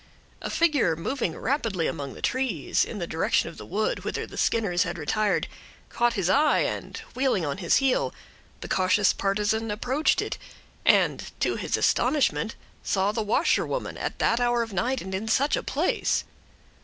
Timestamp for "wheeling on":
7.13-7.59